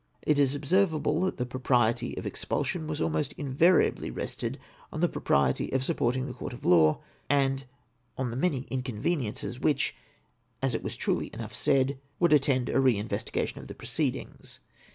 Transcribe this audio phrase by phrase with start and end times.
[0.23, 4.57] It is observable that the propriety of expulsion was almost invariably rested
[4.91, 7.65] on the propriety of supporting the court of law, and
[8.17, 9.95] on the many inconveniences which,
[10.59, 14.59] as it was truly enough said, would attend a reinvesti gation of the proceedings.